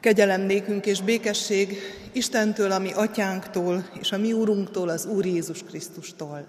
[0.00, 1.78] Kegyelem nékünk és békesség
[2.12, 6.46] Istentől, a mi atyánktól, és a mi úrunktól, az Úr Jézus Krisztustól.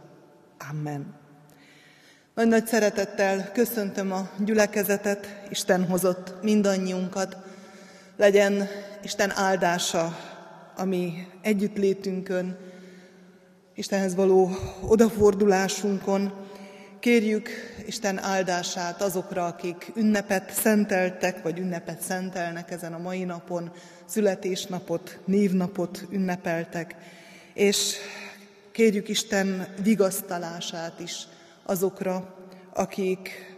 [0.69, 1.15] Amen.
[2.35, 7.37] Nagy nagy szeretettel köszöntöm a gyülekezetet, Isten hozott mindannyiunkat.
[8.17, 8.67] Legyen
[9.03, 10.17] Isten áldása
[10.75, 12.57] a mi együttlétünkön,
[13.75, 14.49] Istenhez való
[14.87, 16.33] odafordulásunkon.
[16.99, 17.49] Kérjük
[17.85, 23.71] Isten áldását azokra, akik ünnepet szenteltek, vagy ünnepet szentelnek ezen a mai napon,
[24.05, 26.95] születésnapot, névnapot ünnepeltek,
[27.53, 27.95] és
[28.71, 31.27] kérjük Isten vigasztalását is
[31.63, 32.35] azokra,
[32.73, 33.55] akik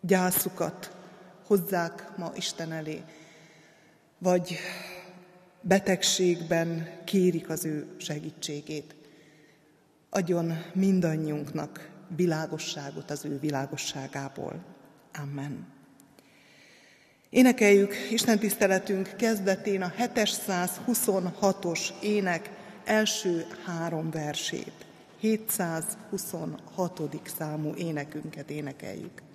[0.00, 0.96] gyászukat
[1.46, 3.02] hozzák ma Isten elé,
[4.18, 4.56] vagy
[5.60, 8.94] betegségben kérik az ő segítségét.
[10.10, 14.64] Adjon mindannyiunknak világosságot az ő világosságából.
[15.22, 15.66] Amen.
[17.30, 22.50] Énekeljük Isten tiszteletünk kezdetén a 726-os ének
[22.84, 24.72] első három versét.
[25.20, 27.00] 726.
[27.38, 29.25] számú énekünket énekeljük.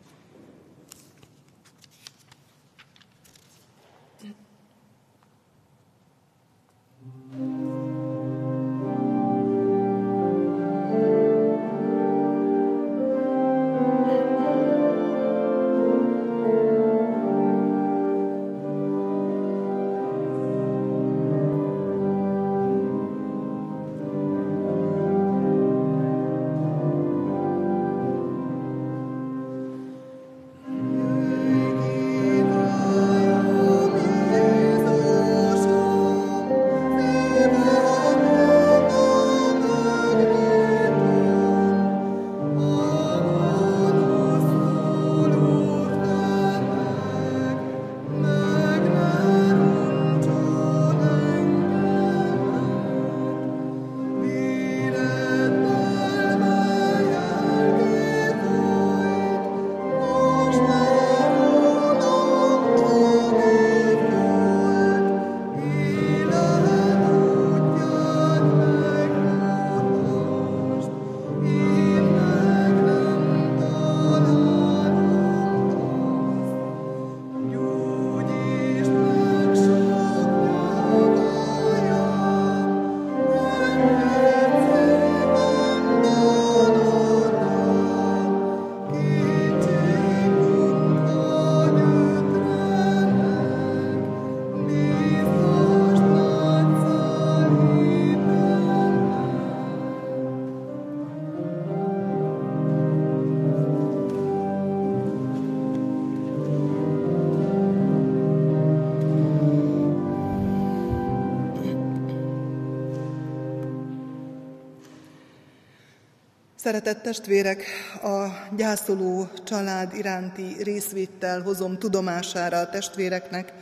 [116.71, 117.63] Szeretett testvérek,
[118.03, 123.53] a gyászoló család iránti részvéttel hozom tudomására a testvéreknek,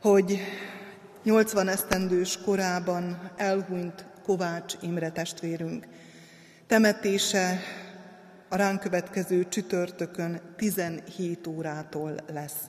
[0.00, 0.38] hogy
[1.22, 5.86] 80 esztendős korában elhunyt Kovács Imre testvérünk.
[6.66, 7.58] Temetése
[8.48, 12.60] a ránk következő csütörtökön 17 órától lesz.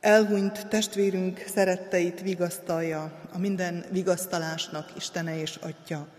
[0.00, 6.15] Elhunyt testvérünk szeretteit vigasztalja, a minden vigasztalásnak Istene és Atya,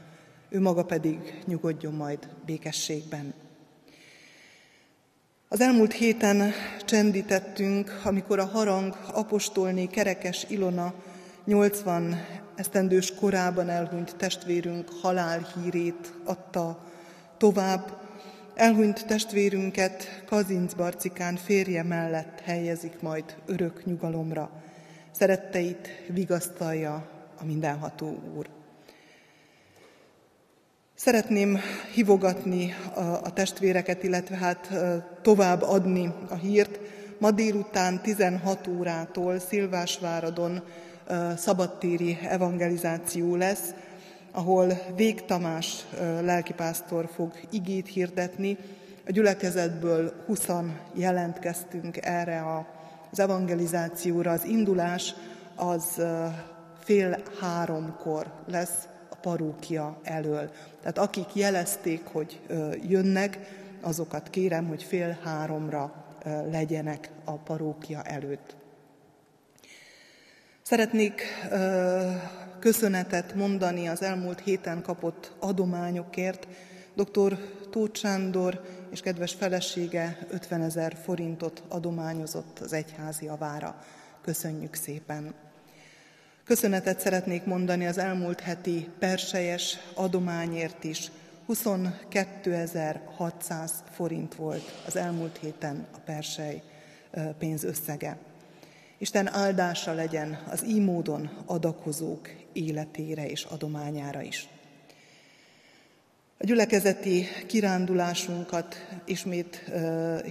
[0.49, 3.33] ő maga pedig nyugodjon majd békességben.
[5.49, 6.51] Az elmúlt héten
[6.85, 10.93] csendítettünk, amikor a harang apostolné Kerekes Ilona
[11.45, 16.85] 80 esztendős korában elhunyt testvérünk halálhírét adta
[17.37, 17.97] tovább.
[18.55, 24.49] Elhunyt testvérünket Kazinc Barcikán férje mellett helyezik majd örök nyugalomra.
[25.11, 27.09] Szeretteit vigasztalja
[27.39, 28.56] a mindenható Úr.
[30.99, 31.59] Szeretném
[31.93, 32.73] hivogatni
[33.23, 34.69] a, testvéreket, illetve hát
[35.21, 36.79] tovább adni a hírt.
[37.17, 40.63] Ma délután 16 órától Szilvásváradon
[41.35, 43.73] szabadtéri evangelizáció lesz,
[44.31, 45.85] ahol Vég Tamás
[46.21, 48.57] lelkipásztor fog igét hirdetni.
[49.07, 50.47] A gyülekezetből 20
[50.93, 52.43] jelentkeztünk erre
[53.11, 54.31] az evangelizációra.
[54.31, 55.15] Az indulás
[55.55, 56.01] az
[56.83, 58.87] fél háromkor lesz
[59.21, 60.51] parókia elől.
[60.79, 62.39] Tehát akik jelezték, hogy
[62.87, 63.39] jönnek,
[63.81, 66.05] azokat kérem, hogy fél háromra
[66.51, 68.55] legyenek a parókia előtt.
[70.61, 71.21] Szeretnék
[72.59, 76.47] köszönetet mondani az elmúlt héten kapott adományokért.
[76.95, 77.37] Dr.
[77.69, 78.61] Tóth Sándor
[78.91, 83.75] és kedves felesége 50 ezer forintot adományozott az egyházi avára.
[84.21, 85.46] Köszönjük szépen!
[86.47, 91.11] Köszönetet szeretnék mondani az elmúlt heti persejes adományért is.
[91.47, 96.61] 22.600 forint volt az elmúlt héten a persely
[97.37, 98.17] pénzösszege.
[98.97, 104.47] Isten áldása legyen az így módon adakozók életére és adományára is.
[106.37, 109.71] A gyülekezeti kirándulásunkat ismét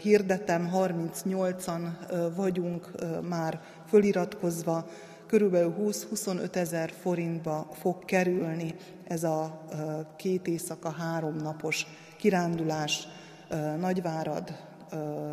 [0.02, 2.90] hirdetem, 38-an uh, vagyunk
[3.28, 4.90] már föliratkozva,
[5.26, 8.75] körülbelül 20-25 ezer forintba fog kerülni
[9.05, 9.64] ez a
[10.17, 11.87] két éjszaka, három napos
[12.17, 13.08] kirándulás
[13.78, 14.56] Nagyvárad,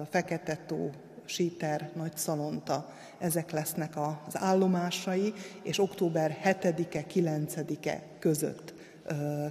[0.10, 0.90] Fekete-tó,
[1.26, 8.74] Síter, Nagyszalonta, ezek lesznek az állomásai, és október 7-e, 9-e között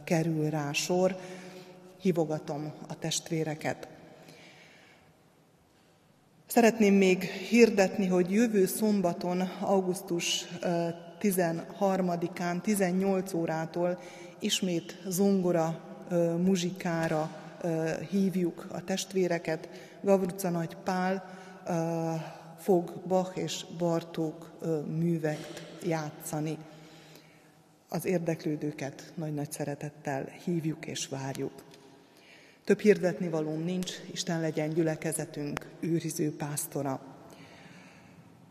[0.05, 1.17] kerül rá sor.
[2.01, 3.89] Hívogatom a testvéreket.
[6.55, 10.47] Szeretném még hirdetni, hogy jövő szombaton, augusztus
[11.21, 13.99] 13-án, 18 órától
[14.39, 15.81] ismét zongora
[16.45, 17.31] muzsikára
[18.11, 19.69] hívjuk a testvéreket.
[20.01, 21.25] Gavruca Nagy Pál
[22.59, 24.51] fog Bach és Bartók
[24.99, 26.57] műveket játszani.
[27.89, 31.53] Az érdeklődőket nagy-nagy szeretettel hívjuk és várjuk.
[32.65, 37.01] Több hirdetni valóm nincs, Isten legyen gyülekezetünk őriző pásztora.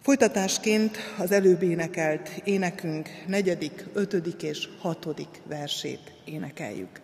[0.02, 7.02] Folytatásként az előbb énekelt énekünk negyedik, ötödik és hatodik versét énekeljük.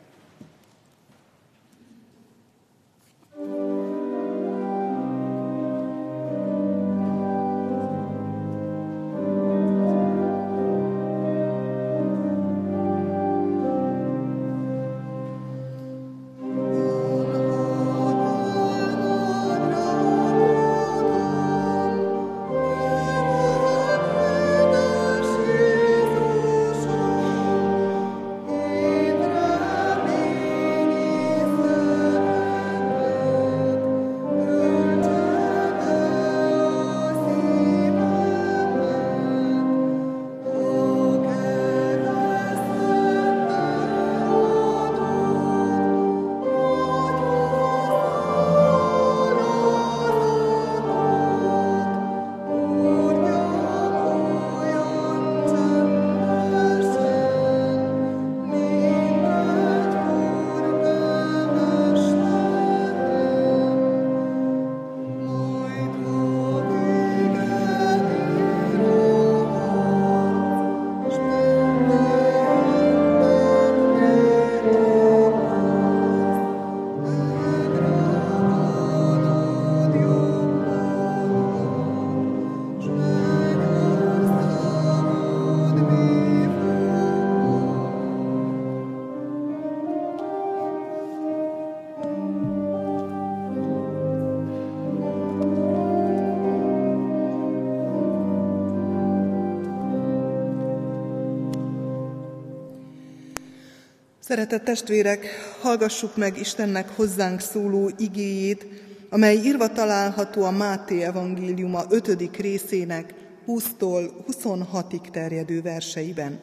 [104.28, 105.26] Szeretett testvérek,
[105.62, 108.66] hallgassuk meg Istennek hozzánk szóló igéjét,
[109.10, 112.38] amely írva található a Máté evangéliuma 5.
[112.38, 113.14] részének
[113.48, 116.40] 20-tól 26-ig terjedő verseiben.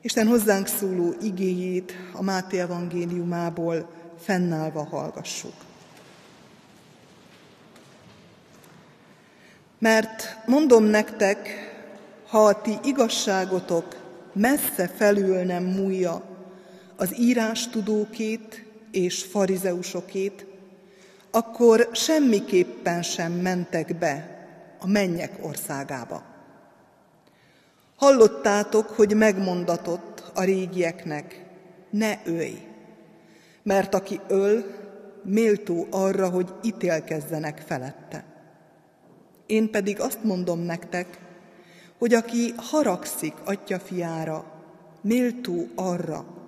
[0.00, 3.90] Isten hozzánk szóló igéjét a Máté evangéliumából
[4.20, 5.54] fennállva hallgassuk.
[9.78, 11.48] Mert mondom nektek,
[12.26, 13.96] ha a ti igazságotok
[14.32, 16.32] messze felül nem múlja,
[16.96, 20.46] az írás tudókét és farizeusokét,
[21.30, 24.46] akkor semmiképpen sem mentek be
[24.78, 26.22] a mennyek országába.
[27.96, 31.44] Hallottátok, hogy megmondatott a régieknek,
[31.90, 32.66] ne ölj,
[33.62, 34.64] mert aki öl,
[35.24, 38.24] méltó arra, hogy ítélkezzenek felette.
[39.46, 41.18] Én pedig azt mondom nektek,
[41.98, 44.44] hogy aki haragszik atya fiára,
[45.00, 46.43] méltó arra,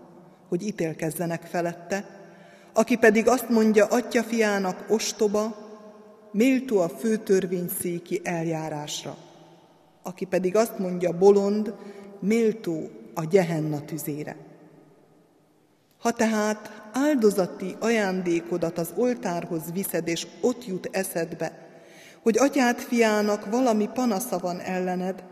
[0.49, 2.05] hogy ítélkezzenek felette,
[2.73, 5.65] aki pedig azt mondja atya fiának ostoba,
[6.33, 9.17] méltó a főtörvényszéki eljárásra,
[10.03, 11.75] aki pedig azt mondja bolond,
[12.21, 14.37] méltó a gyehenna tüzére.
[15.99, 21.67] Ha tehát áldozati ajándékodat az oltárhoz viszed, és ott jut eszedbe,
[22.23, 25.25] hogy atyád fiának valami panasza van ellened,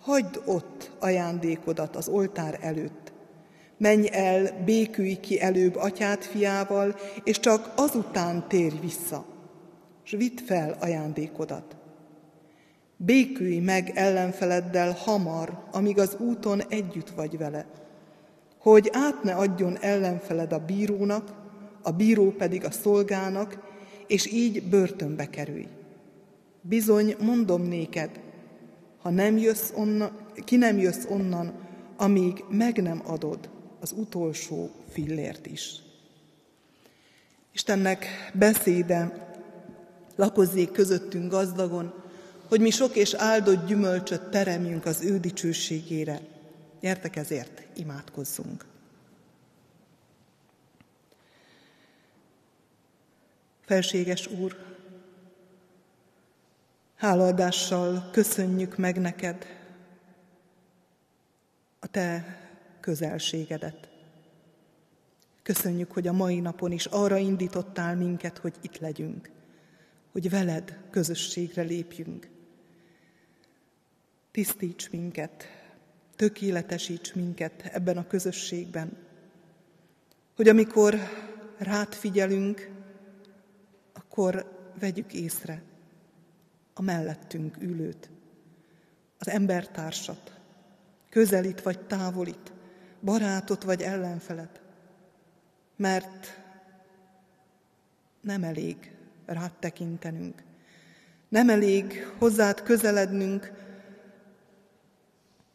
[0.00, 3.05] hagyd ott ajándékodat az oltár előtt,
[3.78, 9.24] Menj el, békülj ki előbb atyád fiával, és csak azután térj vissza,
[10.04, 11.76] és vidd fel ajándékodat.
[12.96, 17.66] Békülj meg ellenfeleddel hamar, amíg az úton együtt vagy vele,
[18.58, 21.32] hogy át ne adjon ellenfeled a bírónak,
[21.82, 23.58] a bíró pedig a szolgának,
[24.06, 25.66] és így börtönbe kerülj.
[26.60, 28.20] Bizony, mondom néked,
[29.02, 30.10] ha nem jössz onnan,
[30.44, 31.52] ki nem jössz onnan,
[31.96, 35.74] amíg meg nem adod az utolsó fillért is.
[37.52, 39.26] Istennek beszéde
[40.16, 41.94] lakozzék közöttünk gazdagon,
[42.48, 46.20] hogy mi sok és áldott gyümölcsöt teremjünk az ő dicsőségére.
[46.80, 48.64] Gyertek ezért, imádkozzunk!
[53.64, 54.56] Felséges Úr,
[56.96, 59.46] hálaadással köszönjük meg neked
[61.80, 62.45] a Te
[62.86, 63.88] közelségedet.
[65.42, 69.30] Köszönjük, hogy a mai napon is arra indítottál minket, hogy itt legyünk,
[70.12, 72.28] hogy veled közösségre lépjünk.
[74.30, 75.44] Tisztíts minket,
[76.16, 78.96] tökéletesíts minket ebben a közösségben,
[80.36, 80.94] hogy amikor
[81.58, 82.70] rád figyelünk,
[83.92, 85.62] akkor vegyük észre
[86.74, 88.10] a mellettünk ülőt,
[89.18, 90.40] az embertársat,
[91.10, 92.54] közelít vagy távolít,
[93.00, 94.60] barátot vagy ellenfelet,
[95.76, 96.40] mert
[98.20, 100.42] nem elég rád tekintenünk,
[101.28, 103.52] nem elég hozzád közelednünk,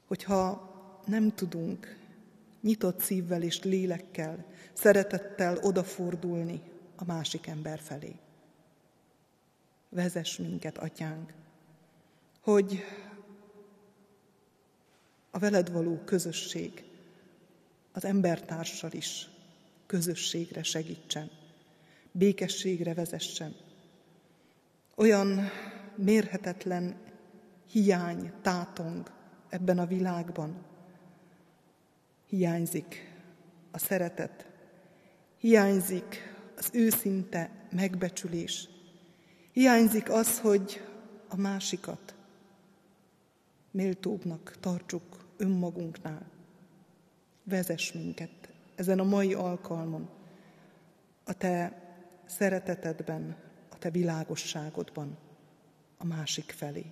[0.07, 0.69] hogyha
[1.05, 1.97] nem tudunk
[2.61, 6.61] nyitott szívvel és lélekkel, szeretettel odafordulni
[6.95, 8.15] a másik ember felé.
[9.89, 11.33] Vezess minket, atyánk,
[12.39, 12.83] hogy
[15.31, 16.83] a veled való közösség
[17.91, 19.29] az embertársal is
[19.85, 21.29] közösségre segítsen,
[22.11, 23.55] békességre vezessen.
[24.95, 25.49] Olyan
[25.95, 26.95] mérhetetlen
[27.71, 29.11] hiány tátong
[29.49, 30.65] ebben a világban.
[32.27, 33.13] Hiányzik
[33.71, 34.45] a szeretet,
[35.37, 38.67] hiányzik az őszinte megbecsülés,
[39.51, 40.81] hiányzik az, hogy
[41.27, 42.15] a másikat
[43.71, 46.40] méltóbbnak tartsuk önmagunknál.
[47.43, 48.29] Vezess minket
[48.75, 50.09] ezen a mai alkalmon
[51.23, 51.81] a Te
[52.25, 53.35] szeretetedben,
[53.69, 55.17] a Te világosságodban
[55.97, 56.85] a másik felé.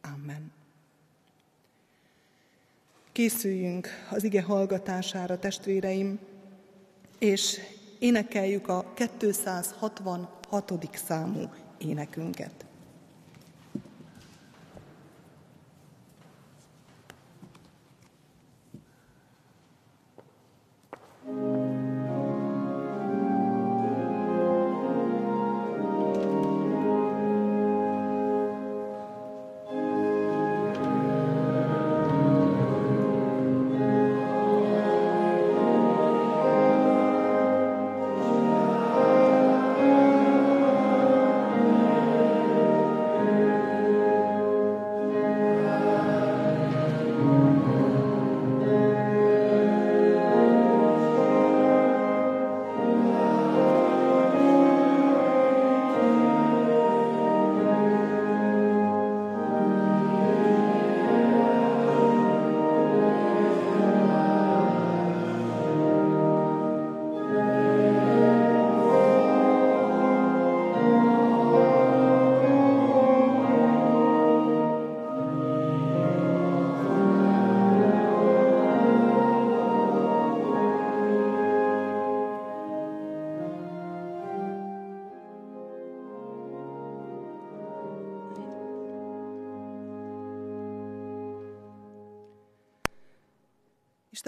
[0.00, 0.52] Amen.
[3.12, 6.18] Készüljünk az ige hallgatására, testvéreim,
[7.18, 7.60] és
[7.98, 10.88] énekeljük a 266.
[10.94, 12.67] számú énekünket.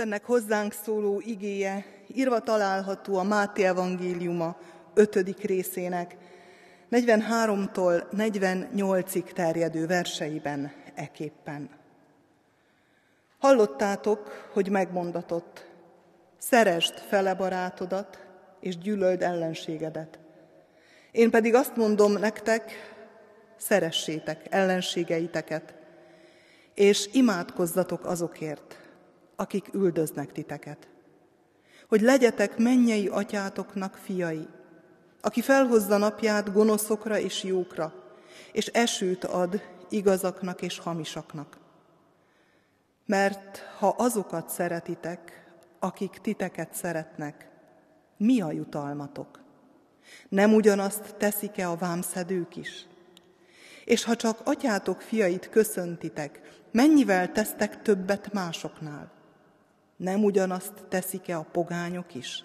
[0.00, 4.56] Istennek hozzánk szóló igéje írva található a Máté evangéliuma
[4.94, 5.42] 5.
[5.42, 6.16] részének
[6.90, 11.70] 43-tól 48-ig terjedő verseiben eképpen.
[13.38, 15.66] Hallottátok, hogy megmondatott,
[16.38, 18.26] szeresd fele barátodat,
[18.60, 20.18] és gyűlöld ellenségedet.
[21.12, 22.72] Én pedig azt mondom nektek,
[23.56, 25.74] szeressétek ellenségeiteket,
[26.74, 28.79] és imádkozzatok azokért,
[29.40, 30.88] akik üldöznek titeket.
[31.88, 34.48] Hogy legyetek mennyei atyátoknak fiai,
[35.20, 37.92] aki felhozza napját gonoszokra és jókra,
[38.52, 41.58] és esőt ad igazaknak és hamisaknak.
[43.06, 45.44] Mert ha azokat szeretitek,
[45.78, 47.48] akik titeket szeretnek,
[48.16, 49.40] mi a jutalmatok?
[50.28, 52.86] Nem ugyanazt teszik-e a vámszedők is?
[53.84, 56.40] És ha csak atyátok fiait köszöntitek,
[56.72, 59.18] mennyivel tesztek többet másoknál?
[60.00, 62.44] Nem ugyanazt teszik-e a pogányok is?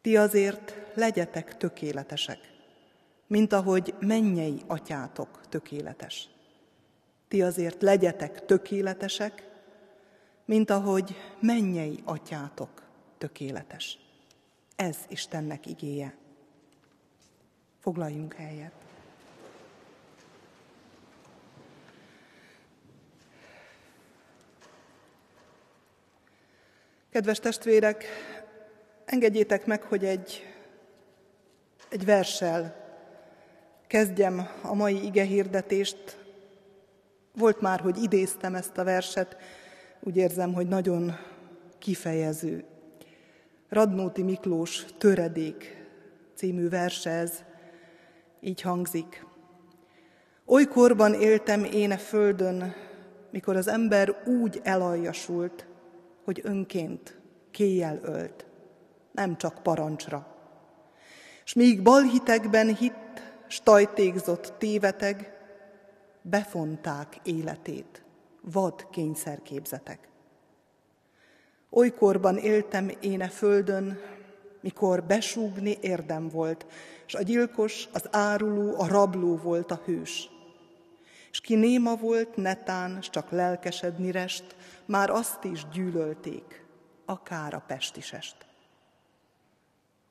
[0.00, 2.38] Ti azért legyetek tökéletesek,
[3.26, 6.28] mint ahogy mennyei atyátok tökéletes.
[7.28, 9.48] Ti azért legyetek tökéletesek,
[10.44, 12.82] mint ahogy mennyei atyátok
[13.18, 13.98] tökéletes.
[14.76, 16.16] Ez Istennek igéje.
[17.78, 18.87] Foglaljunk helyet.
[27.18, 28.04] Kedves testvérek,
[29.04, 30.46] engedjétek meg, hogy egy,
[31.88, 32.74] egy verssel
[33.86, 36.18] kezdjem a mai ige hirdetést.
[37.34, 39.36] Volt már, hogy idéztem ezt a verset,
[40.00, 41.16] úgy érzem, hogy nagyon
[41.78, 42.64] kifejező.
[43.68, 45.86] Radnóti Miklós Töredék
[46.34, 47.44] című verse ez,
[48.40, 49.26] így hangzik.
[50.46, 52.74] Olykorban éltem én a földön,
[53.30, 55.67] mikor az ember úgy elaljasult,
[56.28, 57.20] hogy önként
[57.50, 58.46] kéjjel ölt,
[59.12, 60.26] nem csak parancsra.
[61.44, 65.32] És míg balhitekben hitt, stajtékzott téveteg,
[66.22, 68.02] befonták életét,
[68.40, 70.08] vad kényszerképzetek.
[71.70, 73.98] Olykorban éltem én e földön,
[74.60, 76.66] mikor besúgni érdem volt,
[77.06, 80.30] és a gyilkos, az áruló, a rabló volt a hős.
[81.30, 84.56] És ki néma volt, netán, s csak lelkesedni rest,
[84.88, 86.64] már azt is gyűlölték,
[87.04, 88.36] akár a pestisest.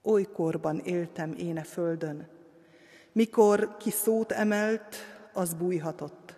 [0.04, 2.28] Olykorban éltem én e földön,
[3.12, 4.96] mikor ki szót emelt,
[5.34, 6.36] az bújhatott,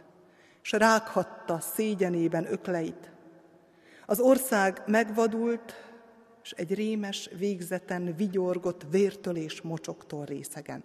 [0.61, 3.11] s rághatta szégyenében ökleit.
[4.05, 5.73] Az ország megvadult,
[6.43, 10.83] és egy rémes végzeten vigyorgott vértől és mocsoktól részegen.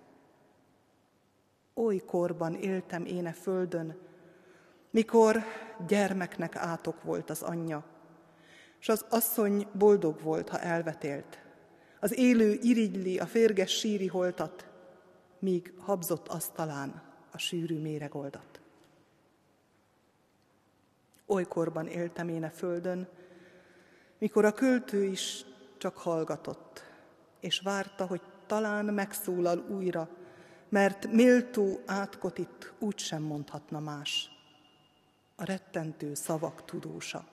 [1.75, 3.97] Oly korban éltem én a földön,
[4.95, 5.45] mikor
[5.87, 7.85] gyermeknek átok volt az anyja,
[8.81, 11.39] és az asszony boldog volt, ha elvetélt.
[12.01, 14.67] Az élő irigyli a férges síri holtat,
[15.39, 17.03] míg habzott asztalán
[17.33, 18.61] a sűrű méregoldat.
[21.27, 23.09] Olykorban éltem én a földön,
[24.19, 25.45] mikor a költő is
[25.79, 26.85] csak hallgatott,
[27.41, 30.09] és várta, hogy talán megszólal újra,
[30.69, 34.34] mert méltó átkotit úgy sem mondhatna más.
[35.37, 37.25] A rettentő szavak tudósa,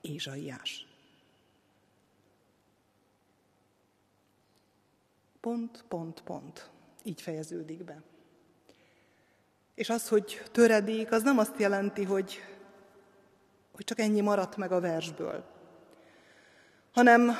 [0.00, 0.86] Ézsaiás.
[5.40, 6.70] Pont, pont, pont.
[7.02, 8.02] Így fejeződik be.
[9.74, 12.38] És az, hogy töredék, az nem azt jelenti, hogy,
[13.72, 15.44] hogy csak ennyi maradt meg a versből,
[16.92, 17.30] hanem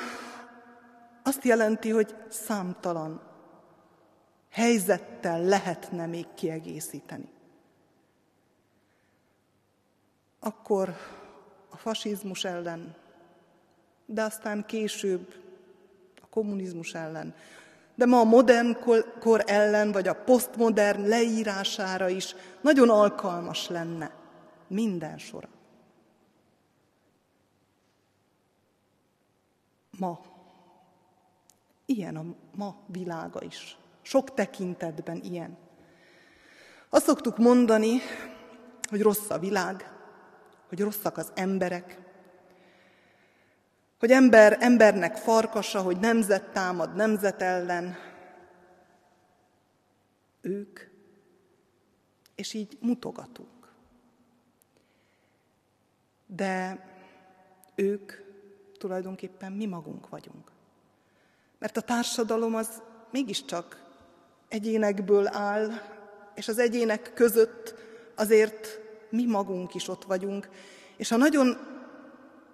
[1.23, 3.21] azt jelenti, hogy számtalan
[4.49, 7.29] helyzettel lehetne még kiegészíteni.
[10.39, 10.95] Akkor
[11.69, 12.95] a fasizmus ellen,
[14.05, 15.33] de aztán később
[16.21, 17.35] a kommunizmus ellen,
[17.95, 18.77] de ma a modern
[19.19, 24.11] kor ellen, vagy a posztmodern leírására is nagyon alkalmas lenne
[24.67, 25.47] minden sora.
[29.97, 30.19] Ma.
[31.85, 32.23] Ilyen a
[32.55, 33.77] ma világa is.
[34.01, 35.57] Sok tekintetben ilyen.
[36.89, 37.99] Azt szoktuk mondani,
[38.89, 39.96] hogy rossz a világ,
[40.67, 41.97] hogy rosszak az emberek,
[43.99, 47.95] hogy ember embernek farkasa, hogy nemzet támad nemzet ellen,
[50.41, 50.79] ők,
[52.35, 53.71] és így mutogatunk.
[56.25, 56.85] De
[57.75, 58.11] ők
[58.77, 60.51] tulajdonképpen mi magunk vagyunk.
[61.59, 63.85] Mert a társadalom az mégiscsak
[64.47, 65.69] egyénekből áll,
[66.35, 67.75] és az egyének között
[68.15, 70.49] azért mi magunk is ott vagyunk.
[70.97, 71.57] És ha nagyon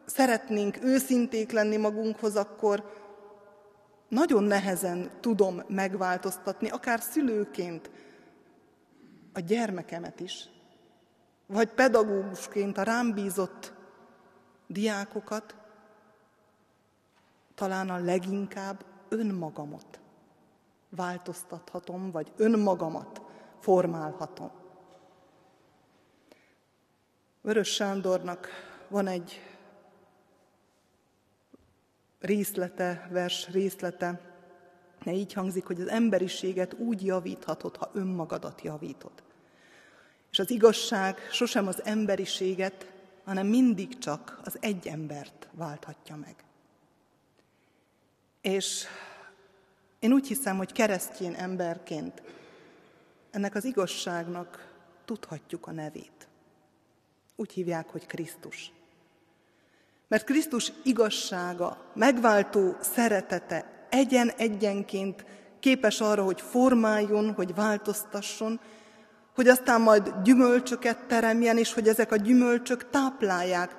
[0.05, 3.01] szeretnénk őszinték lenni magunkhoz, akkor
[4.07, 7.91] nagyon nehezen tudom megváltoztatni, akár szülőként
[9.33, 10.49] a gyermekemet is,
[11.45, 13.73] vagy pedagógusként a rám bízott
[14.67, 15.55] diákokat,
[17.55, 19.99] talán a leginkább önmagamot
[20.89, 23.21] változtathatom, vagy önmagamat
[23.59, 24.62] formálhatom.
[27.45, 28.47] Vörös Sándornak
[28.87, 29.41] van egy
[32.19, 34.21] részlete, vers részlete,
[35.03, 39.11] ne így hangzik, hogy az emberiséget úgy javíthatod, ha önmagadat javítod.
[40.31, 42.91] És az igazság sosem az emberiséget,
[43.23, 46.35] hanem mindig csak az egy embert válthatja meg.
[48.41, 48.85] És
[49.99, 52.21] én úgy hiszem, hogy keresztjén emberként
[53.31, 54.73] ennek az igazságnak
[55.05, 56.27] tudhatjuk a nevét.
[57.35, 58.71] Úgy hívják, hogy Krisztus.
[60.07, 65.25] Mert Krisztus igazsága, megváltó szeretete egyen-egyenként
[65.59, 68.59] képes arra, hogy formáljon, hogy változtasson,
[69.35, 73.75] hogy aztán majd gyümölcsöket teremjen, és hogy ezek a gyümölcsök táplálják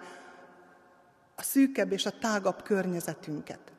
[1.36, 3.72] a szűkebb és a tágabb környezetünket,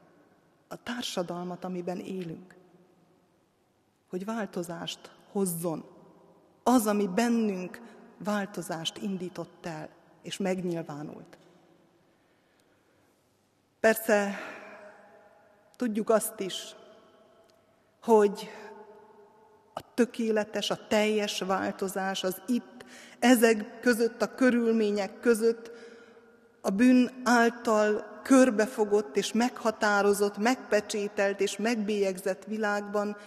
[0.67, 2.55] a társadalmat, amiben élünk.
[4.09, 5.85] Hogy változást hozzon.
[6.63, 7.81] Az, ami bennünk
[8.17, 9.89] változást indított el,
[10.21, 11.37] és megnyilvánult.
[13.79, 14.39] Persze
[15.75, 16.75] tudjuk azt is,
[18.01, 18.49] hogy
[19.73, 22.85] a tökéletes, a teljes változás az itt,
[23.19, 25.71] ezek között, a körülmények között,
[26.61, 33.17] a bűn által körbefogott és meghatározott, megpecsételt és megbélyegzett világban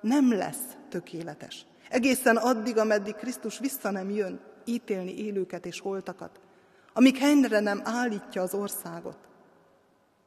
[0.00, 1.66] nem lesz tökéletes.
[1.88, 6.40] Egészen addig, ameddig Krisztus vissza nem jön ítélni élőket és holtakat,
[6.92, 9.28] amíg helyre nem állítja az országot,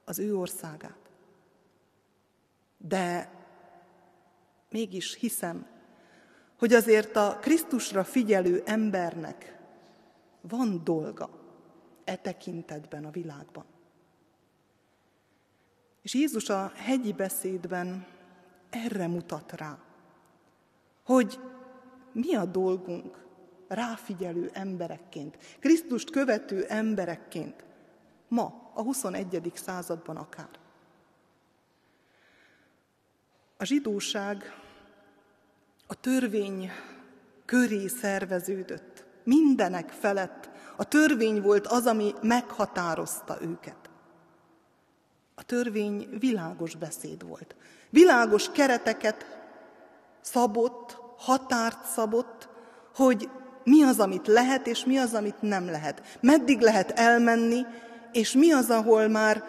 [0.06, 1.00] az ő országát.
[2.78, 3.32] De
[4.69, 5.67] mégis hiszem,
[6.58, 9.60] hogy azért a Krisztusra figyelő embernek
[10.41, 11.30] van dolga
[12.04, 13.65] e tekintetben a világban.
[16.02, 18.06] És Jézus a hegyi beszédben
[18.69, 19.80] erre mutat rá,
[21.12, 21.39] hogy
[22.12, 23.26] mi a dolgunk
[23.67, 27.63] ráfigyelő emberekként, Krisztust követő emberekként,
[28.28, 29.52] ma, a 21.
[29.56, 30.50] században akár.
[33.58, 34.56] A zsidóság
[35.88, 36.71] a törvény
[37.45, 39.06] köré szerveződött.
[39.24, 43.89] Mindenek felett a törvény volt az, ami meghatározta őket.
[45.36, 47.56] A törvény világos beszéd volt.
[47.89, 49.39] Világos kereteket
[50.21, 52.49] szabott, határt szabott,
[52.95, 53.29] hogy
[53.63, 56.17] mi az, amit lehet, és mi az, amit nem lehet.
[56.21, 57.62] Meddig lehet elmenni,
[58.12, 59.43] és mi az, ahol már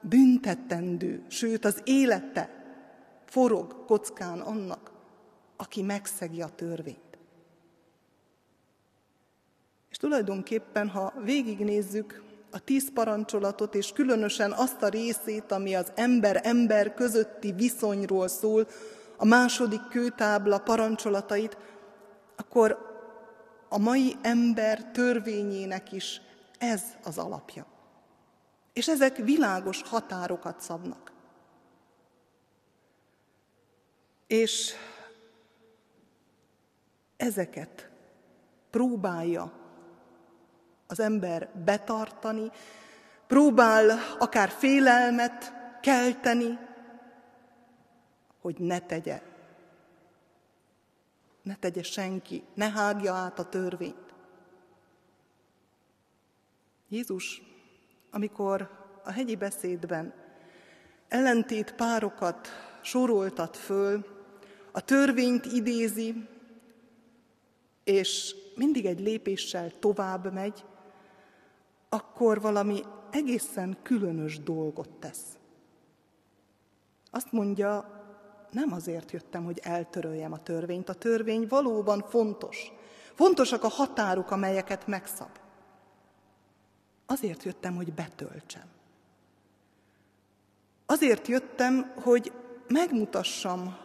[0.00, 2.50] büntetendő, sőt az élete
[3.26, 4.92] forog kockán annak,
[5.56, 7.18] aki megszegi a törvényt.
[9.90, 16.94] És tulajdonképpen, ha végignézzük a tíz parancsolatot, és különösen azt a részét, ami az ember-ember
[16.94, 18.66] közötti viszonyról szól,
[19.16, 21.56] a második kőtábla parancsolatait,
[22.36, 22.78] akkor
[23.68, 26.20] a mai ember törvényének is
[26.58, 27.66] ez az alapja.
[28.72, 31.12] És ezek világos határokat szabnak.
[34.26, 34.72] És
[37.16, 37.90] ezeket
[38.70, 39.52] próbálja
[40.86, 42.50] az ember betartani,
[43.26, 46.58] próbál akár félelmet kelteni,
[48.46, 49.22] hogy ne tegye.
[51.42, 54.14] Ne tegye senki, ne hágja át a törvényt.
[56.88, 57.42] Jézus,
[58.10, 58.70] amikor
[59.04, 60.14] a hegyi beszédben
[61.08, 62.48] ellentét párokat
[62.82, 64.06] soroltat föl,
[64.72, 66.28] a törvényt idézi,
[67.84, 70.64] és mindig egy lépéssel tovább megy,
[71.88, 75.38] akkor valami egészen különös dolgot tesz.
[77.10, 77.95] Azt mondja,
[78.56, 80.88] nem azért jöttem, hogy eltöröljem a törvényt.
[80.88, 82.72] A törvény valóban fontos.
[83.14, 85.30] Fontosak a határok, amelyeket megszab.
[87.06, 88.64] Azért jöttem, hogy betöltsem.
[90.86, 92.32] Azért jöttem, hogy
[92.68, 93.76] megmutassam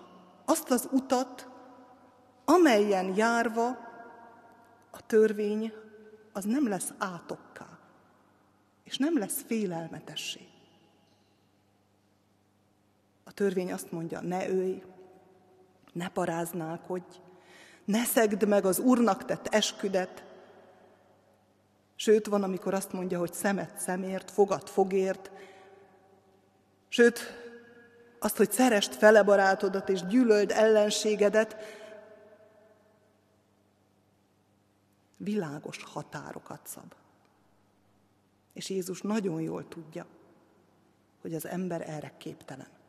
[0.45, 1.47] azt az utat,
[2.45, 3.67] amelyen járva
[4.91, 5.73] a törvény
[6.33, 7.79] az nem lesz átokká,
[8.83, 10.50] és nem lesz félelmetessé.
[13.31, 14.83] A törvény azt mondja, ne ölj,
[15.93, 17.19] ne paráználkodj,
[17.85, 20.23] ne szegd meg az Úrnak tett esküdet,
[21.95, 25.31] Sőt, van, amikor azt mondja, hogy szemet szemért, fogad fogért,
[26.87, 27.19] sőt,
[28.19, 31.55] azt, hogy szerest fele barátodat és gyűlöld ellenségedet,
[35.17, 36.93] világos határokat szab.
[38.53, 40.05] És Jézus nagyon jól tudja,
[41.21, 42.79] hogy az ember erre képtelen.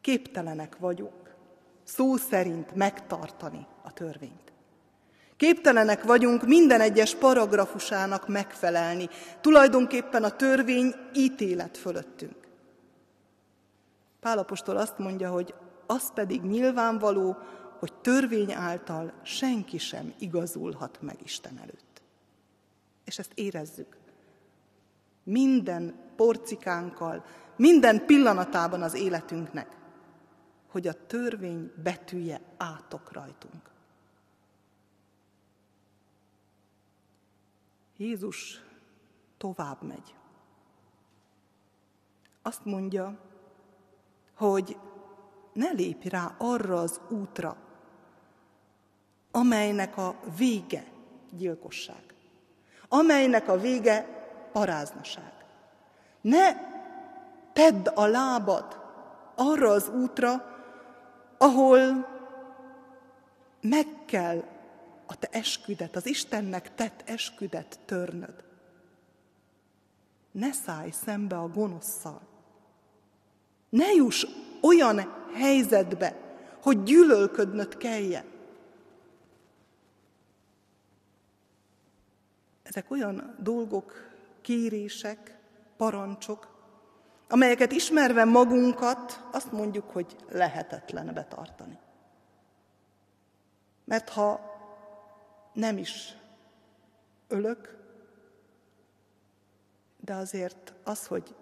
[0.00, 1.34] Képtelenek vagyunk
[1.84, 4.52] szó szerint megtartani a törvényt.
[5.36, 9.08] Képtelenek vagyunk minden egyes paragrafusának megfelelni.
[9.40, 12.36] Tulajdonképpen a törvény ítélet fölöttünk.
[14.20, 15.54] Pálapostól azt mondja, hogy
[15.86, 17.36] az pedig nyilvánvaló,
[17.78, 22.02] hogy törvény által senki sem igazulhat meg Isten előtt.
[23.04, 23.96] És ezt érezzük.
[25.22, 27.24] Minden porcikánkkal,
[27.56, 29.77] minden pillanatában az életünknek.
[30.68, 33.70] Hogy a törvény betűje átok rajtunk.
[37.96, 38.62] Jézus
[39.38, 40.14] tovább megy.
[42.42, 43.18] Azt mondja,
[44.34, 44.78] hogy
[45.52, 47.56] ne lépj rá arra az útra,
[49.30, 50.84] amelynek a vége
[51.30, 52.14] gyilkosság,
[52.88, 54.06] amelynek a vége
[54.52, 55.32] paráznaság.
[56.20, 56.52] Ne
[57.52, 58.78] tedd a lábad
[59.34, 60.57] arra az útra,
[61.38, 62.08] ahol
[63.60, 64.44] meg kell
[65.06, 68.44] a te esküdet, az Istennek tett esküdet törnöd.
[70.30, 72.20] Ne szállj szembe a gonoszszal.
[73.68, 74.26] Ne juss
[74.60, 76.16] olyan helyzetbe,
[76.62, 78.24] hogy gyűlölködnöd kelljen.
[82.62, 85.38] Ezek olyan dolgok, kérések,
[85.76, 86.57] parancsok,
[87.28, 91.78] amelyeket ismerve magunkat, azt mondjuk, hogy lehetetlen betartani.
[93.84, 94.40] Mert ha
[95.52, 96.16] nem is
[97.28, 97.76] ölök,
[100.00, 101.34] de azért az, hogy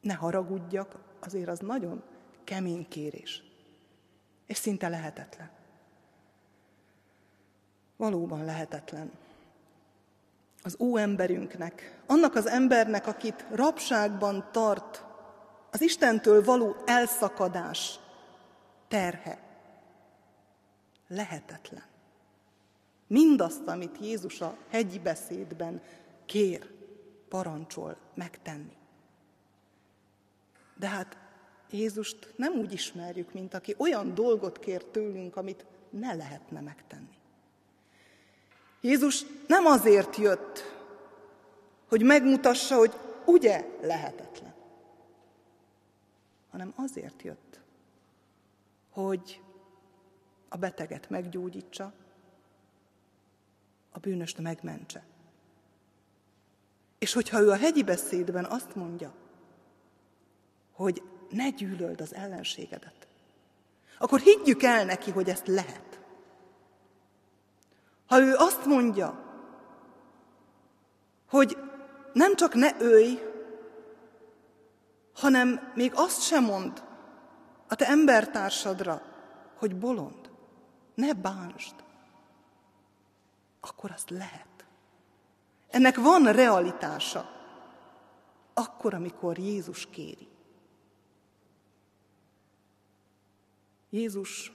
[0.00, 2.02] ne haragudjak, azért az nagyon
[2.44, 3.42] kemény kérés.
[4.46, 5.50] És szinte lehetetlen.
[7.96, 9.12] Valóban lehetetlen.
[10.66, 15.04] Az óemberünknek, annak az embernek, akit rabságban tart,
[15.70, 17.98] az Istentől való elszakadás
[18.88, 19.38] terhe.
[21.08, 21.84] Lehetetlen.
[23.06, 25.82] Mindazt, amit Jézus a hegyi beszédben
[26.26, 26.70] kér,
[27.28, 28.76] parancsol megtenni.
[30.76, 31.16] De hát
[31.70, 37.16] Jézust nem úgy ismerjük, mint aki olyan dolgot kér tőlünk, amit ne lehetne megtenni.
[38.84, 40.74] Jézus nem azért jött,
[41.88, 42.92] hogy megmutassa, hogy
[43.24, 44.54] ugye lehetetlen,
[46.50, 47.60] hanem azért jött,
[48.90, 49.40] hogy
[50.48, 51.92] a beteget meggyógyítsa,
[53.92, 55.04] a bűnöst megmentse.
[56.98, 59.14] És hogyha ő a hegyi beszédben azt mondja,
[60.72, 63.06] hogy ne gyűlöld az ellenségedet,
[63.98, 65.83] akkor higgyük el neki, hogy ezt lehet.
[68.14, 69.18] Ha ő azt mondja,
[71.28, 71.58] hogy
[72.12, 73.18] nem csak ne ölj,
[75.14, 76.84] hanem még azt sem mond
[77.68, 79.02] a te embertársadra,
[79.58, 80.30] hogy bolond,
[80.94, 81.74] ne bánsd,
[83.60, 84.64] akkor azt lehet.
[85.70, 87.30] Ennek van realitása,
[88.52, 90.28] akkor, amikor Jézus kéri.
[93.90, 94.52] Jézus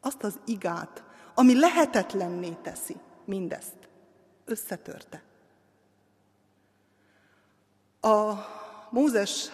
[0.00, 1.04] azt az igát,
[1.38, 3.76] ami lehetetlenné teszi mindezt,
[4.44, 5.22] összetörte.
[8.00, 8.32] A
[8.90, 9.48] Mózes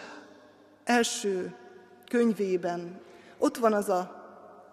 [0.85, 1.57] első
[2.09, 3.01] könyvében
[3.38, 4.25] ott van az a,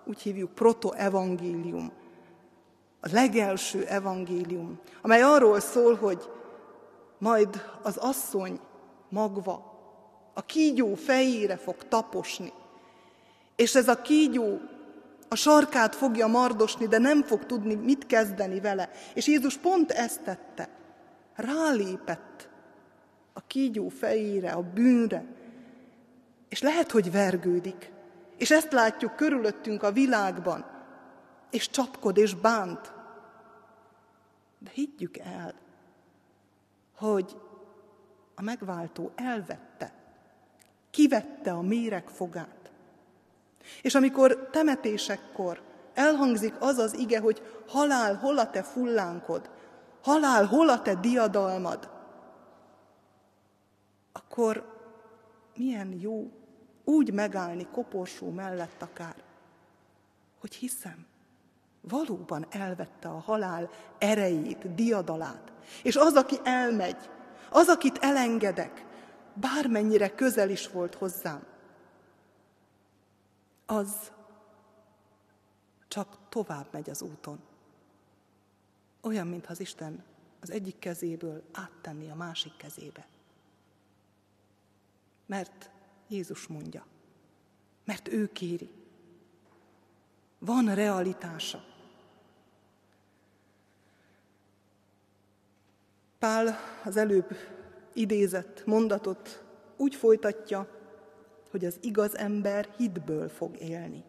[0.06, 1.92] úgy hívjuk, protoevangélium,
[3.00, 6.30] a legelső evangélium, amely arról szól, hogy
[7.18, 8.60] majd az asszony
[9.10, 9.80] magva
[10.34, 12.54] a kígyó fejére fog taposni,
[13.56, 14.60] és ez a kígyó
[15.30, 18.90] a sarkát fogja mardosni, de nem fog tudni mit kezdeni vele.
[19.14, 20.70] És Jézus pont ezt tette.
[21.36, 22.50] Rálépett
[23.34, 25.26] a kígyó fejére, a bűnre,
[26.50, 27.92] és lehet, hogy vergődik.
[28.38, 30.66] És ezt látjuk körülöttünk a világban,
[31.52, 32.94] és csapkod és bánt.
[34.60, 35.54] De higgyük el,
[36.96, 37.38] hogy
[38.36, 39.94] a megváltó elvette,
[40.90, 42.59] kivette a méreg fogát.
[43.82, 45.62] És amikor temetésekkor
[45.94, 49.50] elhangzik az az ige, hogy halál, hol a te fullánkod,
[50.02, 51.90] halál, hol a te diadalmad,
[54.12, 54.78] akkor
[55.56, 56.32] milyen jó
[56.84, 59.16] úgy megállni koporsó mellett akár,
[60.40, 61.06] hogy hiszem,
[61.82, 65.52] valóban elvette a halál erejét, diadalát.
[65.84, 67.10] És az, aki elmegy,
[67.50, 68.86] az, akit elengedek,
[69.34, 71.44] bármennyire közel is volt hozzám,
[73.70, 74.12] az
[75.88, 77.40] csak tovább megy az úton.
[79.02, 80.04] Olyan, mintha az Isten
[80.40, 83.08] az egyik kezéből áttenni a másik kezébe.
[85.26, 85.70] Mert
[86.08, 86.86] Jézus mondja,
[87.84, 88.70] mert ő kéri.
[90.40, 91.64] Van realitása.
[96.20, 97.36] Pál az előbb
[97.94, 99.44] idézett mondatot
[99.78, 100.79] úgy folytatja,
[101.50, 104.04] hogy az igaz ember hitből fog élni.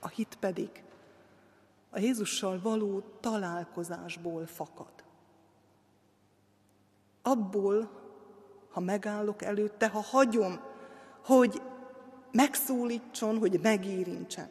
[0.00, 0.84] A hit pedig
[1.90, 4.92] a Jézussal való találkozásból fakad.
[7.22, 7.90] Abból,
[8.70, 10.60] ha megállok előtte, ha hagyom,
[11.24, 11.62] hogy
[12.32, 14.48] megszólítson, hogy megérintsen.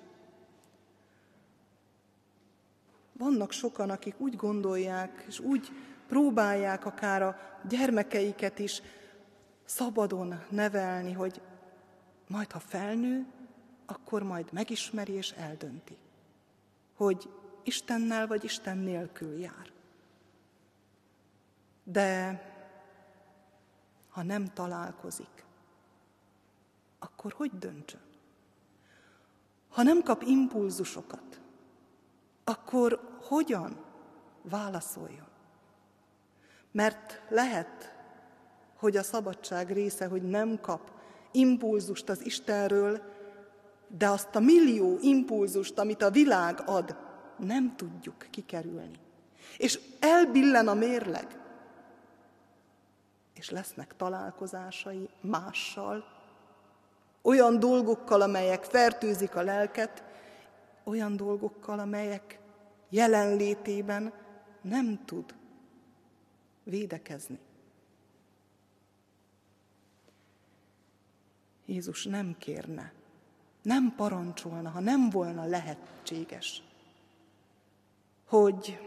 [3.14, 5.70] Vannak sokan, akik úgy gondolják, és úgy
[6.08, 8.82] próbálják akár a gyermekeiket is
[9.70, 11.42] szabadon nevelni, hogy
[12.28, 13.26] majd ha felnő,
[13.86, 15.98] akkor majd megismeri és eldönti,
[16.96, 17.30] hogy
[17.64, 19.72] Istennel vagy Isten nélkül jár.
[21.84, 22.42] De
[24.10, 25.46] ha nem találkozik,
[27.00, 28.02] akkor hogy döntsön?
[29.70, 31.42] Ha nem kap impulzusokat,
[32.44, 33.86] akkor hogyan
[34.42, 35.28] válaszoljon?
[36.72, 37.99] Mert lehet,
[38.80, 40.92] hogy a szabadság része, hogy nem kap
[41.32, 43.02] impulzust az Istenről,
[43.88, 46.96] de azt a millió impulzust, amit a világ ad,
[47.38, 49.00] nem tudjuk kikerülni.
[49.58, 51.40] És elbillen a mérleg,
[53.36, 56.06] és lesznek találkozásai mással,
[57.22, 60.04] olyan dolgokkal, amelyek fertőzik a lelket,
[60.84, 62.40] olyan dolgokkal, amelyek
[62.90, 64.14] jelenlétében
[64.62, 65.36] nem tud
[66.64, 67.40] védekezni.
[71.70, 72.94] Jézus nem kérne,
[73.62, 76.64] nem parancsolna, ha nem volna lehetséges,
[78.26, 78.80] hogy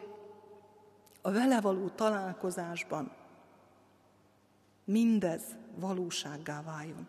[1.20, 3.12] a vele való találkozásban
[4.84, 5.42] mindez
[5.74, 7.08] valósággá váljon.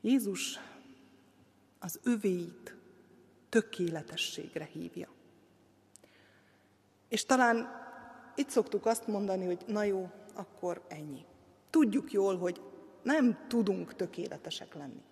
[0.00, 0.58] Jézus
[1.78, 2.74] az övéit
[3.48, 5.08] tökéletességre hívja.
[7.08, 7.68] És talán
[8.34, 11.24] itt szoktuk azt mondani, hogy na jó, akkor ennyi.
[11.76, 12.60] Tudjuk jól, hogy
[13.02, 15.02] nem tudunk tökéletesek lenni.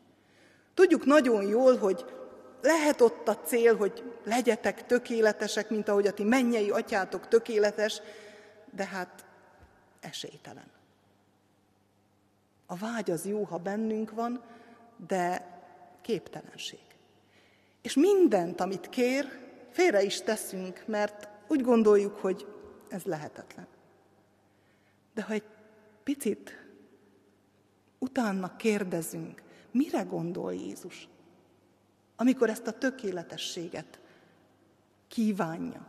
[0.75, 2.05] Tudjuk nagyon jól, hogy
[2.63, 8.01] lehet ott a cél, hogy legyetek tökéletesek, mint ahogy a ti mennyei atyátok tökéletes,
[8.71, 9.25] de hát
[10.01, 10.71] esélytelen.
[12.67, 14.43] A vágy az jó, ha bennünk van,
[15.07, 15.47] de
[16.03, 16.85] képtelenség.
[17.83, 19.29] És mindent, amit kér,
[19.71, 22.47] félre is teszünk, mert úgy gondoljuk, hogy
[22.89, 23.67] ez lehetetlen.
[25.15, 25.54] De ha egy
[26.05, 26.65] picit
[27.99, 31.09] utána kérdezünk, mire gondol Jézus,
[32.17, 34.01] amikor ezt a tökéletességet
[35.09, 35.87] kívánja,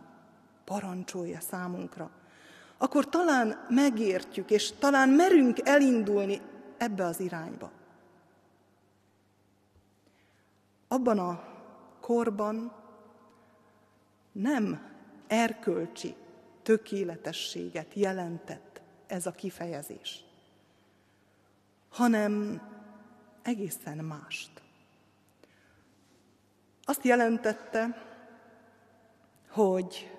[0.66, 2.12] parancsolja számunkra,
[2.78, 6.42] akkor talán megértjük, és talán merünk elindulni
[6.78, 7.72] ebbe az irányba.
[10.88, 11.44] Abban a
[12.00, 12.74] korban
[14.32, 14.94] nem
[15.28, 16.16] erkölcsi
[16.62, 18.75] tökéletességet jelentett
[19.08, 20.24] ez a kifejezés,
[21.90, 22.62] hanem
[23.42, 24.62] egészen mást.
[26.84, 28.14] Azt jelentette,
[29.50, 30.12] hogy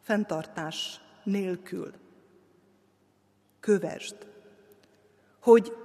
[0.00, 1.92] fenntartás nélkül
[3.60, 4.16] kövesd,
[5.40, 5.76] hogy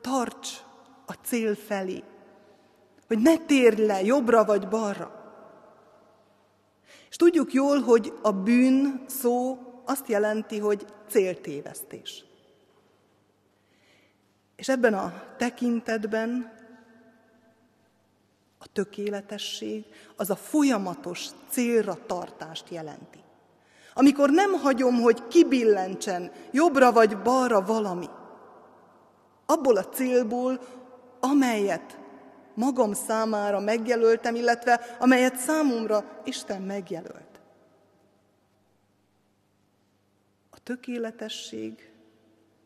[0.00, 0.48] tarts
[1.06, 2.04] a cél felé,
[3.06, 5.20] hogy ne térj le jobbra vagy balra.
[7.08, 12.24] És tudjuk jól, hogy a bűn szó azt jelenti, hogy céltévesztés.
[14.56, 16.52] És ebben a tekintetben
[18.58, 19.84] a tökéletesség
[20.16, 23.18] az a folyamatos célra tartást jelenti.
[23.94, 28.08] Amikor nem hagyom, hogy kibillentsen jobbra vagy balra valami,
[29.46, 30.60] abból a célból,
[31.20, 31.98] amelyet
[32.54, 37.31] magam számára megjelöltem, illetve amelyet számomra Isten megjelölt.
[40.62, 41.92] Tökéletesség,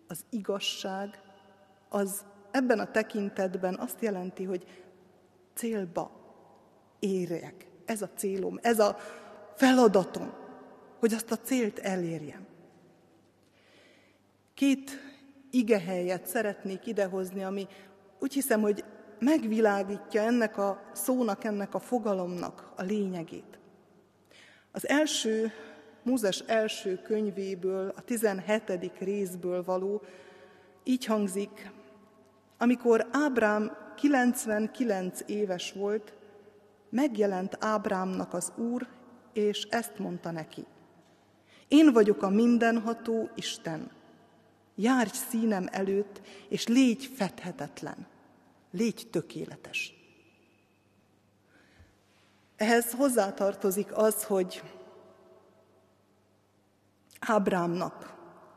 [0.09, 1.21] az igazság,
[1.89, 4.85] az ebben a tekintetben azt jelenti, hogy
[5.55, 6.11] célba
[6.99, 7.67] érjek.
[7.85, 8.97] Ez a célom, ez a
[9.55, 10.33] feladatom,
[10.99, 12.47] hogy azt a célt elérjem.
[14.55, 14.91] Két
[15.51, 17.67] igehelyet szeretnék idehozni, ami
[18.19, 18.85] úgy hiszem, hogy
[19.19, 23.59] megvilágítja ennek a szónak, ennek a fogalomnak a lényegét.
[24.73, 25.53] Az első,
[26.07, 28.93] Mózes első könyvéből, a 17.
[28.99, 30.03] részből való,
[30.85, 31.71] így hangzik,
[32.59, 36.15] amikor Ábrám 99 éves volt,
[36.89, 38.87] megjelent Ábrámnak az Úr,
[39.33, 40.65] és ezt mondta neki.
[41.69, 43.91] Én vagyok a mindenható Isten.
[44.75, 48.07] Járj színem előtt, és légy fethetetlen.
[48.71, 49.95] Légy tökéletes.
[52.57, 54.63] Ehhez hozzátartozik az, hogy
[57.21, 58.15] Ábrámnak,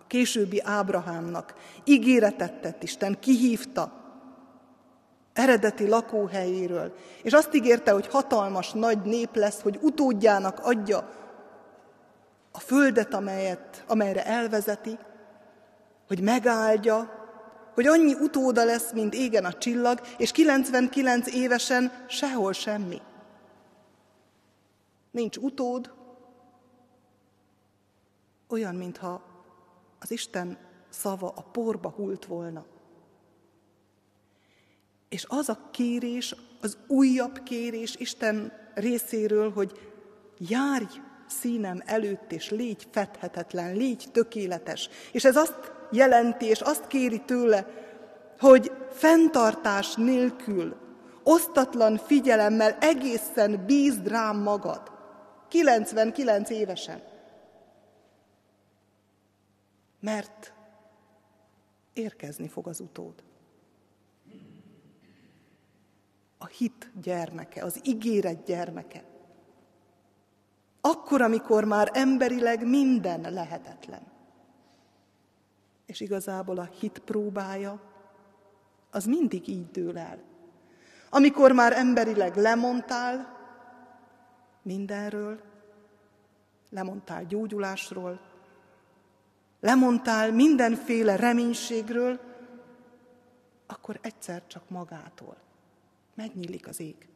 [0.08, 1.54] későbbi Ábrahámnak
[1.84, 4.00] ígéretet tett Isten, kihívta
[5.34, 11.10] eredeti lakóhelyéről, és azt ígérte, hogy hatalmas nagy nép lesz, hogy utódjának adja
[12.52, 14.98] a földet, amelyet, amelyre elvezeti,
[16.08, 17.18] hogy megáldja,
[17.74, 23.02] hogy annyi utóda lesz, mint égen a csillag, és 99 évesen sehol semmi.
[25.12, 25.92] Nincs utód,
[28.50, 29.22] olyan, mintha
[30.00, 30.58] az Isten
[30.90, 32.66] szava a porba hult volna.
[35.10, 39.92] És az a kérés, az újabb kérés Isten részéről, hogy
[40.38, 44.90] járj színem előtt, és légy fedhetetlen, légy tökéletes.
[45.12, 47.68] És ez azt jelenti, és azt kéri tőle,
[48.40, 50.76] hogy fenntartás nélkül,
[51.24, 54.82] osztatlan figyelemmel egészen bízd rám magad.
[55.48, 57.09] 99 évesen.
[60.00, 60.54] Mert
[61.94, 63.24] érkezni fog az utód.
[66.38, 69.04] A hit gyermeke, az ígéret gyermeke.
[70.82, 74.02] Akkor, amikor már emberileg minden lehetetlen.
[75.86, 77.82] És igazából a hit próbája,
[78.92, 80.22] az mindig így dől el.
[81.10, 83.38] Amikor már emberileg lemondtál
[84.62, 85.42] mindenről,
[86.70, 88.29] lemondtál gyógyulásról,
[89.60, 92.20] lemondtál mindenféle reménységről,
[93.66, 95.38] akkor egyszer csak magától
[96.20, 97.08] megnyílik az ég.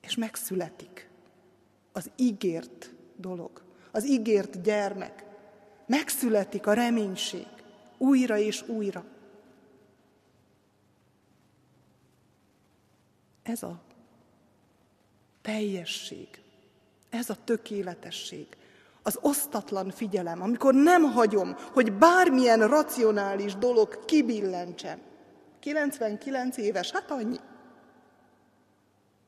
[0.00, 1.10] És megszületik
[1.92, 5.24] az ígért dolog, az ígért gyermek.
[5.86, 7.46] Megszületik a reménység
[7.98, 9.04] újra és újra.
[13.42, 13.82] Ez a
[15.40, 16.42] teljesség,
[17.08, 18.56] ez a tökéletesség,
[19.02, 25.02] az osztatlan figyelem, amikor nem hagyom, hogy bármilyen racionális dolog kibillentsen.
[25.60, 27.38] 99 éves, hát annyi.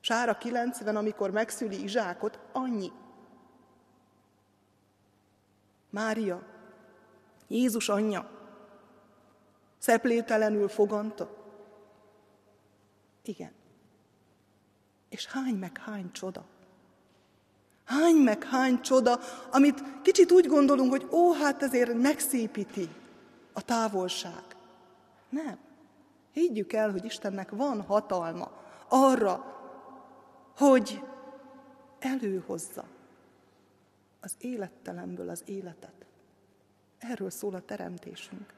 [0.00, 2.92] Sára 90, amikor megszüli Izsákot, annyi.
[5.90, 6.42] Mária,
[7.48, 8.30] Jézus anyja,
[9.78, 11.36] szeplételenül foganta.
[13.22, 13.52] Igen.
[15.08, 16.44] És hány meg hány csoda.
[17.84, 19.20] Hány meg hány csoda,
[19.50, 22.88] amit kicsit úgy gondolunk, hogy ó, hát ezért megszépíti
[23.52, 24.42] a távolság.
[25.28, 25.58] Nem.
[26.32, 28.50] Higgyük el, hogy Istennek van hatalma
[28.88, 29.44] arra,
[30.56, 31.00] hogy
[31.98, 32.84] előhozza
[34.20, 36.06] az élettelemből az életet.
[36.98, 38.52] Erről szól a teremtésünk.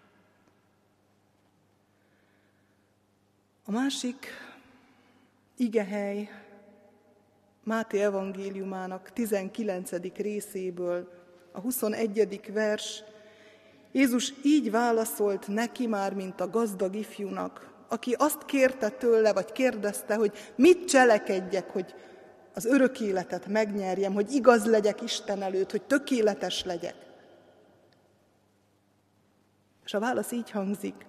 [3.65, 4.27] A másik
[5.57, 6.46] igehely
[7.67, 9.91] Máté evangéliumának 19.
[10.17, 11.09] részéből,
[11.53, 12.53] a 21.
[12.53, 13.03] vers,
[13.93, 20.15] Jézus így válaszolt neki már, mint a gazdag ifjúnak, aki azt kérte tőle, vagy kérdezte,
[20.15, 21.95] hogy mit cselekedjek, hogy
[22.55, 26.97] az örök életet megnyerjem, hogy igaz legyek Isten előtt, hogy tökéletes legyek.
[29.85, 31.07] És a válasz így hangzik,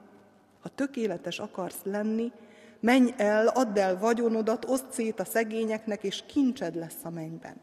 [0.62, 2.32] ha tökéletes akarsz lenni,
[2.80, 7.60] menj el, add el vagyonodat, oszd szét a szegényeknek, és kincsed lesz a mennyben.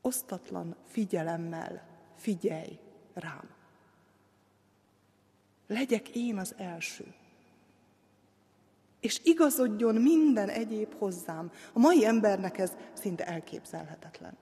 [0.00, 1.82] Osztatlan figyelemmel
[2.16, 2.78] figyelj
[3.14, 3.50] rám.
[5.66, 7.14] Legyek én az első.
[9.00, 11.52] És igazodjon minden egyéb hozzám.
[11.72, 14.36] A mai embernek ez szinte elképzelhetetlen.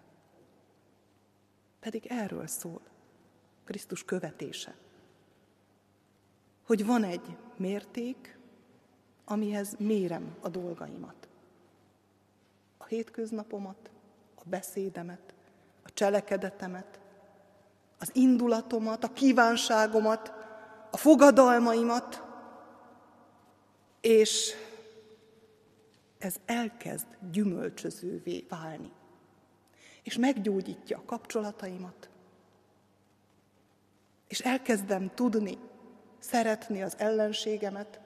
[1.80, 2.80] Pedig erről szól
[3.64, 4.74] Krisztus követése.
[6.66, 8.38] Hogy van egy mérték,
[9.24, 11.28] amihez mérem a dolgaimat.
[12.78, 13.90] A hétköznapomat,
[14.34, 15.34] a beszédemet,
[15.82, 17.00] a cselekedetemet,
[17.98, 20.32] az indulatomat, a kívánságomat,
[20.90, 22.22] a fogadalmaimat,
[24.00, 24.54] és
[26.18, 28.92] ez elkezd gyümölcsözővé válni.
[30.02, 32.08] És meggyógyítja a kapcsolataimat.
[34.28, 35.58] És elkezdem tudni,
[36.26, 38.00] szeretni az ellenségemet.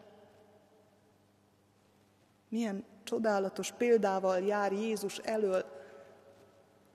[2.48, 5.64] Milyen csodálatos példával jár Jézus elől.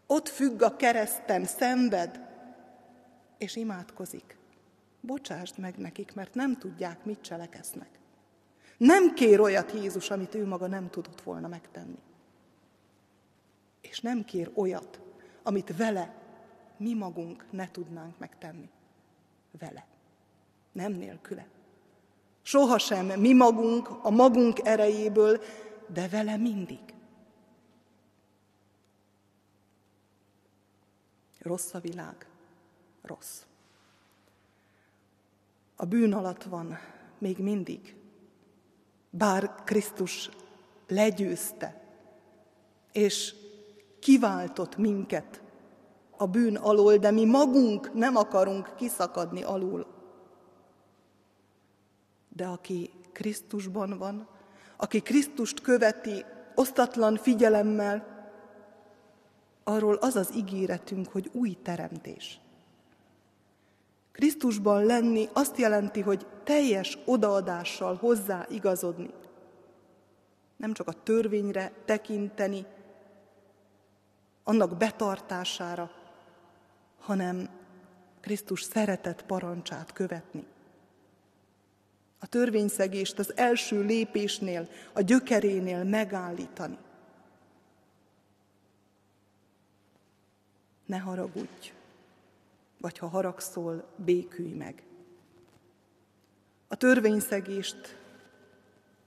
[0.07, 2.19] Ott függ a kereszten, szenved,
[3.37, 4.37] és imádkozik.
[5.01, 7.99] Bocsásd meg nekik, mert nem tudják, mit cselekesznek.
[8.77, 11.99] Nem kér olyat Jézus, amit ő maga nem tudott volna megtenni.
[13.81, 14.99] És nem kér olyat,
[15.43, 16.13] amit vele
[16.77, 18.69] mi magunk ne tudnánk megtenni.
[19.59, 19.85] Vele.
[20.75, 21.47] Nem nélküle.
[22.41, 25.41] Sohasem mi magunk, a magunk erejéből,
[25.87, 26.93] de vele mindig.
[31.39, 32.27] Rossz a világ.
[33.01, 33.41] Rossz
[35.75, 36.77] a bűn alatt van
[37.17, 37.95] még mindig,
[39.09, 40.29] bár Krisztus
[40.87, 41.83] legyőzte,
[42.91, 43.35] és
[43.99, 45.41] kiváltott minket
[46.17, 49.87] a bűn alól, de mi magunk nem akarunk kiszakadni alul.
[52.35, 54.27] De aki Krisztusban van,
[54.77, 56.25] aki Krisztust követi
[56.55, 58.13] osztatlan figyelemmel,
[59.63, 62.39] arról az az ígéretünk, hogy új teremtés.
[64.11, 69.09] Krisztusban lenni azt jelenti, hogy teljes odaadással hozzá igazodni.
[70.57, 72.65] Nem csak a törvényre tekinteni,
[74.43, 75.91] annak betartására,
[76.99, 77.49] hanem
[78.21, 80.45] Krisztus szeretett parancsát követni.
[82.25, 86.77] A törvényszegést az első lépésnél, a gyökerénél megállítani.
[90.85, 91.73] Ne haragudj,
[92.77, 94.83] vagy ha haragszol, békülj meg.
[96.67, 97.97] A törvényszegést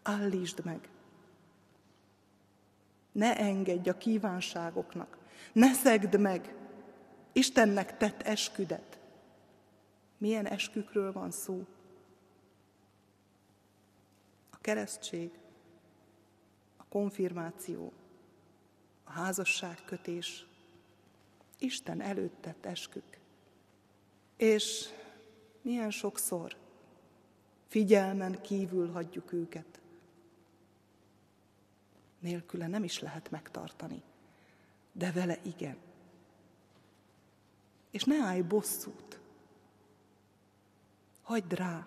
[0.02, 0.88] állítsd meg.
[3.12, 5.18] Ne engedj a kívánságoknak,
[5.52, 6.54] ne szegd meg
[7.32, 8.98] Istennek tett esküdet.
[10.18, 11.66] Milyen eskükről van szó?
[14.58, 15.30] A keresztség,
[16.76, 17.92] a konfirmáció,
[19.04, 20.46] a házasságkötés,
[21.58, 23.18] Isten előtt tett eskük.
[24.36, 24.88] És
[25.62, 26.56] milyen sokszor
[27.68, 29.80] figyelmen kívül hagyjuk őket.
[32.18, 34.02] Nélküle nem is lehet megtartani,
[34.92, 35.76] de vele igen.
[37.90, 39.20] És ne állj bosszút.
[41.22, 41.86] Hagyd rá,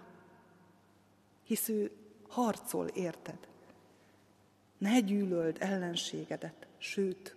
[1.43, 2.00] hisz ő
[2.31, 3.47] harcol érted.
[4.77, 7.35] Ne gyűlöld ellenségedet, sőt,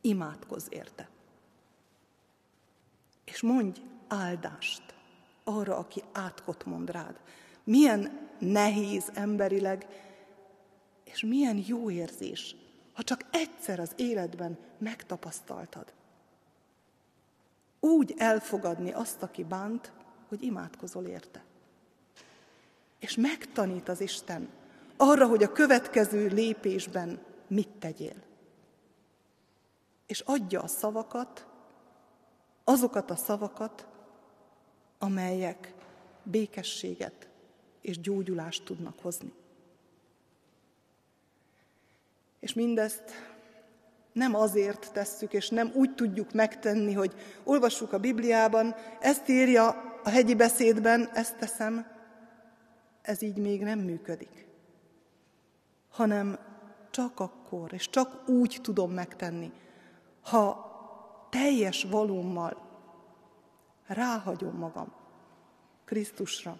[0.00, 1.08] imádkozz érte.
[3.24, 4.94] És mondj áldást
[5.44, 7.20] arra, aki átkot mond rád.
[7.64, 9.86] Milyen nehéz emberileg,
[11.04, 12.56] és milyen jó érzés,
[12.92, 15.92] ha csak egyszer az életben megtapasztaltad.
[17.80, 19.92] Úgy elfogadni azt, aki bánt,
[20.28, 21.44] hogy imádkozol érte.
[23.00, 24.48] És megtanít az Isten
[24.96, 28.22] arra, hogy a következő lépésben mit tegyél.
[30.06, 31.46] És adja a szavakat,
[32.64, 33.86] azokat a szavakat,
[34.98, 35.74] amelyek
[36.22, 37.28] békességet
[37.80, 39.32] és gyógyulást tudnak hozni.
[42.40, 43.02] És mindezt
[44.12, 49.68] nem azért tesszük, és nem úgy tudjuk megtenni, hogy olvassuk a Bibliában, ezt írja
[50.04, 51.86] a hegyi beszédben, ezt teszem,
[53.10, 54.46] ez így még nem működik.
[55.90, 56.38] Hanem
[56.90, 59.52] csak akkor, és csak úgy tudom megtenni,
[60.20, 60.68] ha
[61.30, 62.68] teljes valómmal
[63.86, 64.92] ráhagyom magam
[65.84, 66.58] Krisztusra,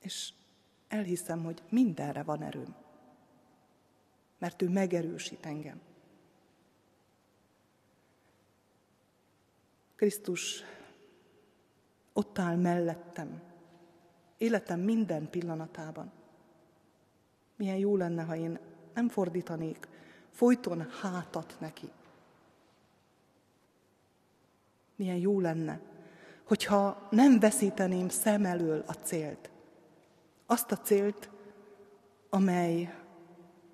[0.00, 0.32] és
[0.88, 2.74] elhiszem, hogy mindenre van erőm,
[4.38, 5.80] mert ő megerősít engem.
[9.96, 10.62] Krisztus
[12.12, 13.40] ott áll mellettem,
[14.38, 16.12] életem minden pillanatában.
[17.56, 18.58] Milyen jó lenne, ha én
[18.94, 19.88] nem fordítanék
[20.30, 21.90] folyton hátat neki.
[24.96, 25.80] Milyen jó lenne,
[26.44, 29.50] hogyha nem veszíteném szem elől a célt.
[30.46, 31.30] Azt a célt,
[32.30, 32.94] amely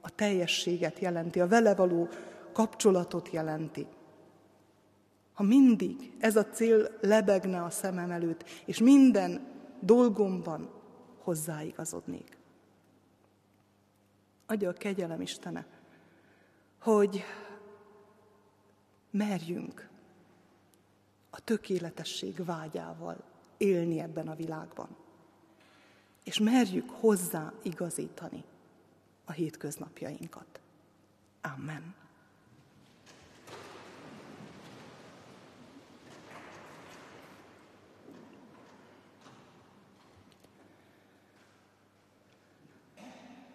[0.01, 2.09] a teljességet jelenti, a vele való
[2.53, 3.87] kapcsolatot jelenti.
[5.37, 9.47] Ha mindig ez a cél lebegne a szemem előtt, és minden
[9.81, 10.71] dolgomban
[11.19, 12.37] hozzáigazodnék.
[14.47, 15.67] Adja a kegyelem Istene,
[16.81, 17.25] hogy
[19.11, 19.89] merjünk
[21.31, 23.25] a tökéletesség vágyával
[23.57, 24.97] élni ebben a világban.
[26.25, 28.45] És merjük hozzá igazítani
[29.25, 30.61] a hétköznapjainkat.
[31.41, 32.06] Amen.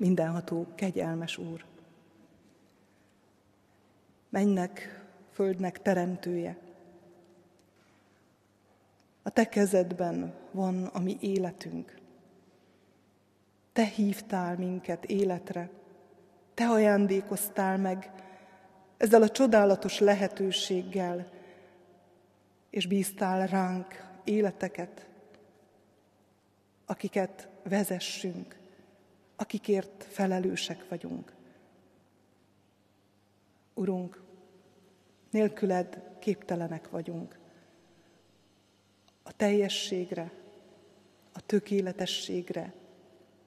[0.02, 1.66] Mindenható, kegyelmes Úr,
[4.30, 6.58] mennek, földnek teremtője.
[9.22, 11.96] A te kezedben van a mi életünk.
[13.74, 15.70] Te hívtál minket életre,
[16.54, 18.12] te ajándékoztál meg
[18.98, 21.32] ezzel a csodálatos lehetőséggel,
[22.70, 25.10] és bíztál ránk életeket,
[26.86, 28.60] akiket vezessünk,
[29.42, 31.34] akikért felelősek vagyunk.
[33.74, 34.22] Urunk,
[35.30, 37.40] nélküled képtelenek vagyunk.
[39.24, 40.32] A teljességre,
[41.34, 42.74] a tökéletességre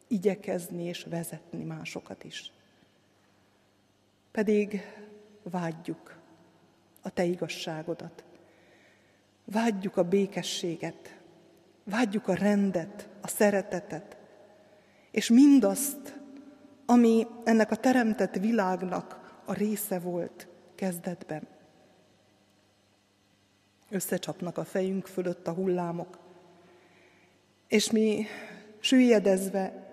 [0.07, 2.53] igyekezni és vezetni másokat is.
[4.31, 4.81] Pedig
[5.43, 6.19] vágyjuk
[7.03, 8.25] a Te igazságodat.
[9.45, 11.21] Vágyjuk a békességet,
[11.85, 14.23] vágyjuk a rendet, a szeretetet,
[15.15, 16.21] és mindazt,
[16.87, 21.47] ami ennek a teremtett világnak a része volt kezdetben.
[23.89, 26.19] Összecsapnak a fejünk fölött a hullámok,
[27.69, 28.27] és mi
[28.79, 29.89] süllyedezve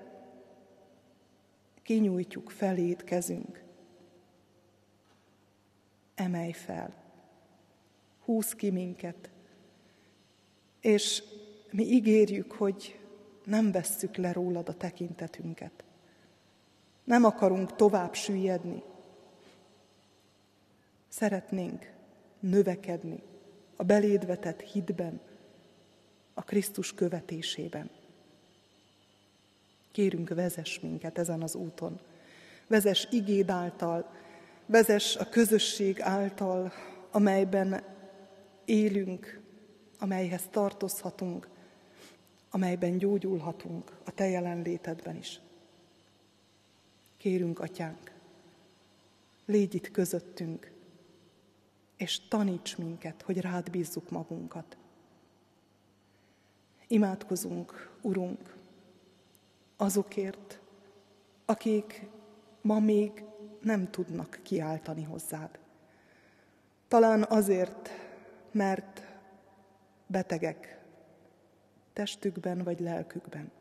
[1.83, 3.63] kinyújtjuk felét kezünk.
[6.15, 6.93] Emelj fel,
[8.25, 9.29] húz ki minket,
[10.79, 11.23] és
[11.71, 13.00] mi ígérjük, hogy
[13.43, 15.83] nem vesszük le rólad a tekintetünket.
[17.03, 18.83] Nem akarunk tovább süllyedni.
[21.07, 21.91] Szeretnénk
[22.39, 23.23] növekedni
[23.75, 25.21] a belédvetett hitben,
[26.33, 27.89] a Krisztus követésében.
[29.91, 31.99] Kérünk, vezess minket ezen az úton.
[32.67, 34.11] Vezess igéd által,
[34.65, 36.71] vezess a közösség által,
[37.11, 37.83] amelyben
[38.65, 39.41] élünk,
[39.99, 41.47] amelyhez tartozhatunk,
[42.51, 45.39] amelyben gyógyulhatunk a Te jelenlétedben is.
[47.17, 48.11] Kérünk, Atyánk,
[49.45, 50.71] légy itt közöttünk,
[51.97, 54.77] és taníts minket, hogy rád bízzuk magunkat.
[56.87, 58.55] Imádkozunk, Urunk,
[59.77, 60.59] azokért,
[61.45, 62.05] akik
[62.61, 63.23] ma még
[63.61, 65.59] nem tudnak kiáltani hozzád.
[66.87, 67.89] Talán azért,
[68.51, 69.01] mert
[70.07, 70.80] betegek
[71.93, 73.51] testükben vagy lelkükben.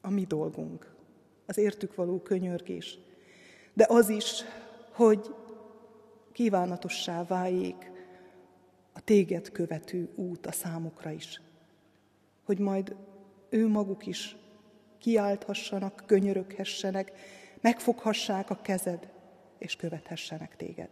[0.00, 0.94] A mi dolgunk,
[1.46, 2.98] az értük való könyörgés,
[3.72, 4.44] de az is,
[4.90, 5.34] hogy
[6.32, 7.90] kívánatossá váljék
[8.92, 11.40] a téged követő út a számukra is.
[12.44, 12.96] Hogy majd
[13.48, 14.36] ő maguk is
[14.98, 17.12] kiálthassanak, könyöröghessenek,
[17.60, 19.12] megfoghassák a kezed,
[19.58, 20.90] és követhessenek téged.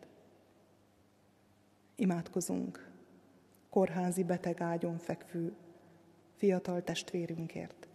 [1.97, 2.91] Imádkozunk
[3.77, 5.57] kórházi betegágyon fekvő
[6.37, 7.87] fiatal testvérünkért.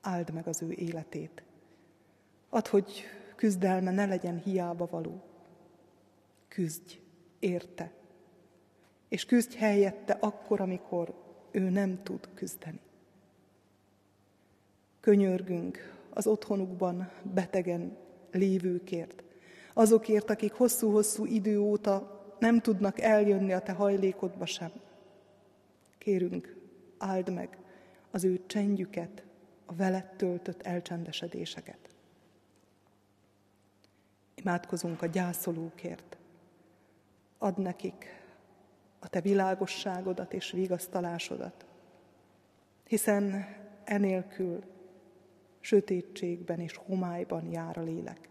[0.00, 1.42] Áld meg az ő életét.
[2.48, 3.02] Add, hogy
[3.36, 5.22] küzdelme ne legyen hiába való.
[6.48, 7.00] Küzdj
[7.38, 7.92] érte,
[9.08, 11.14] és küzdj helyette akkor, amikor
[11.50, 12.80] ő nem tud küzdeni.
[15.00, 17.96] Könyörgünk az otthonukban betegen
[18.30, 19.22] lévőkért,
[19.74, 24.70] azokért, akik hosszú-hosszú idő óta nem tudnak eljönni a te hajlékodba sem.
[25.98, 26.56] Kérünk,
[26.98, 27.58] áld meg
[28.10, 29.22] az ő csendjüket,
[29.66, 31.78] a veled töltött elcsendesedéseket.
[34.34, 36.16] Imádkozunk a gyászolókért.
[37.38, 38.04] Add nekik
[38.98, 41.66] a te világosságodat és vigasztalásodat,
[42.84, 43.46] hiszen
[43.84, 44.64] enélkül
[45.60, 48.27] sötétségben és homályban jár a lélek.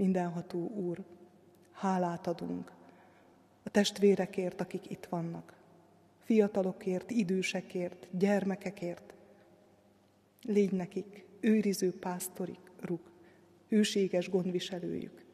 [0.00, 1.04] Mindenható Úr,
[1.72, 2.72] hálát adunk
[3.62, 5.56] a testvérekért, akik itt vannak,
[6.18, 9.14] fiatalokért, idősekért, gyermekekért.
[10.42, 13.10] Légy nekik őriző pásztoruk,
[13.68, 15.24] hűséges gondviselőjük.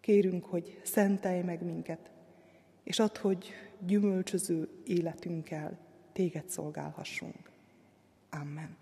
[0.00, 2.10] Kérünk, hogy szentelj meg minket,
[2.82, 3.52] és add, hogy
[3.86, 5.78] gyümölcsöző életünkkel
[6.12, 7.50] téged szolgálhassunk.
[8.30, 8.81] Amen.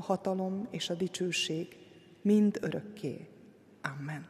[0.00, 1.76] a hatalom és a dicsőség
[2.22, 3.28] mind örökké.
[3.82, 4.28] Amen.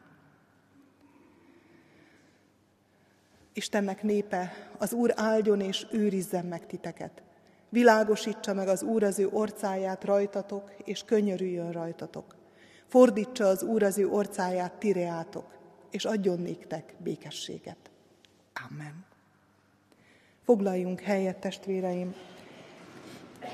[3.53, 7.21] Istennek népe, az Úr áldjon és őrizzen meg titeket.
[7.69, 12.35] Világosítsa meg az Úr az ő orcáját rajtatok, és könyörüljön rajtatok.
[12.87, 15.57] Fordítsa az Úr az ő orcáját tireátok,
[15.89, 17.91] és adjon néktek békességet.
[18.69, 19.05] Amen.
[20.43, 22.15] Foglaljunk helyet, testvéreim.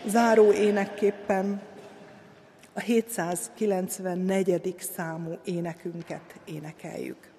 [0.07, 1.61] Záró énekképpen
[2.77, 4.75] a 794.
[4.79, 7.36] számú énekünket énekeljük.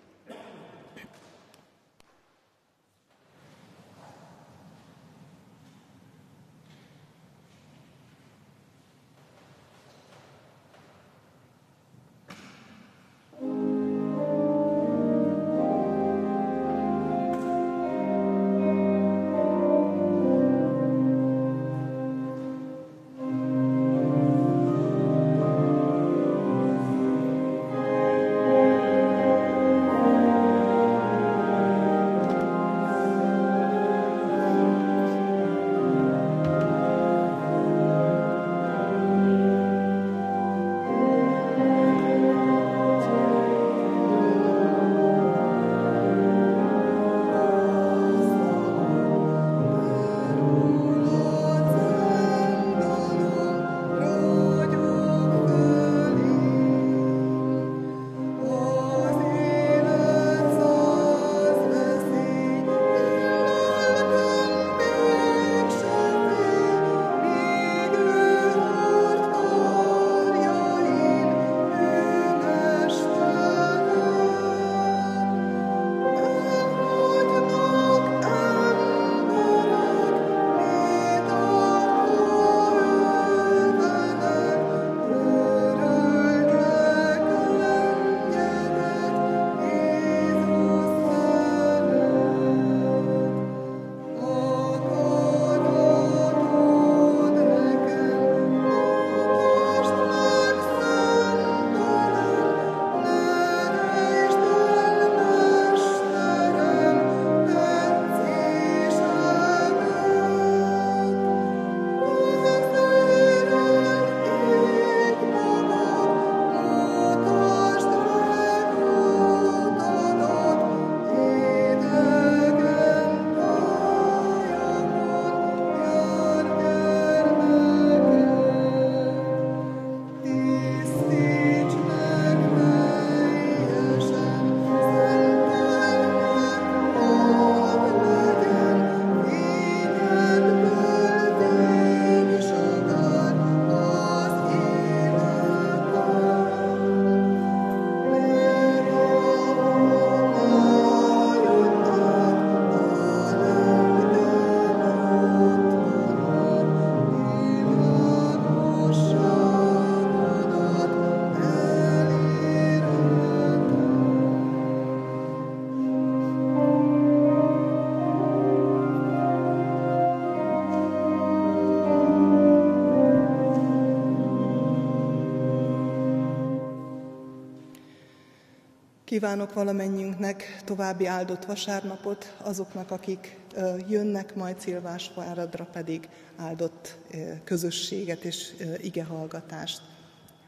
[179.18, 183.40] Kívánok valamennyiünknek további áldott vasárnapot, azoknak, akik
[183.88, 186.98] jönnek majd Szilvásváradra pedig áldott
[187.44, 189.82] közösséget és igehallgatást.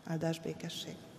[0.04, 1.09] Áldás békesség!